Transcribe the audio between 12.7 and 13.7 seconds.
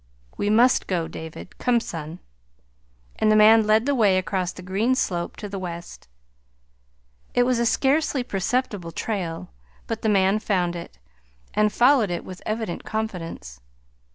confidence.